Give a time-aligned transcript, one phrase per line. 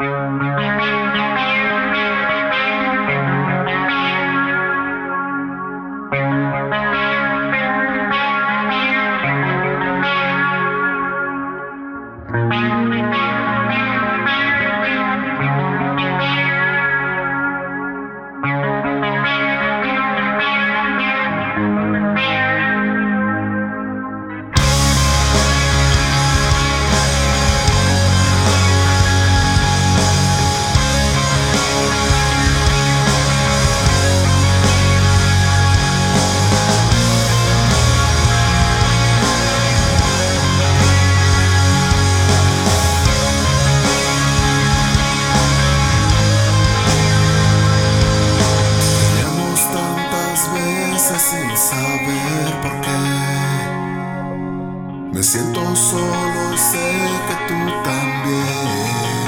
[0.00, 0.77] Música
[51.38, 53.02] sin saber por qué.
[55.12, 56.90] Me siento solo, sé
[57.28, 59.18] que tú también.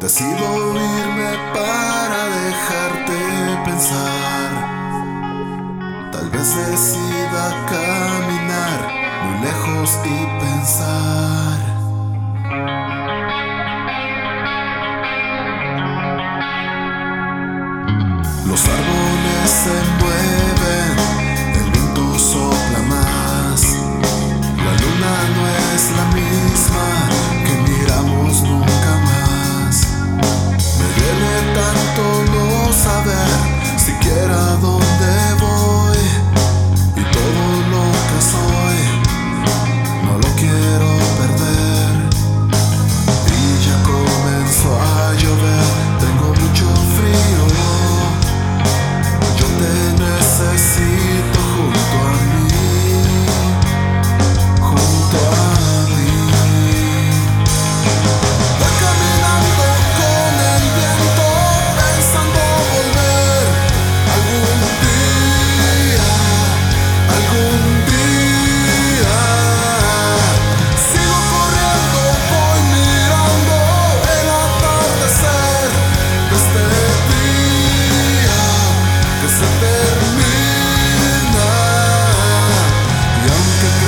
[0.00, 3.18] Decido irme para dejarte
[3.64, 4.50] pensar.
[6.12, 8.78] Tal vez decida caminar
[9.24, 10.06] muy lejos y
[10.40, 11.77] pensar.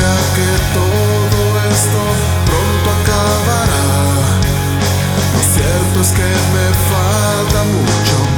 [0.00, 2.00] Que todo esto
[2.46, 3.84] pronto acabará.
[5.34, 8.29] Lo cierto es que me falta mucho.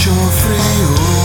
[0.00, 1.19] mucho frío.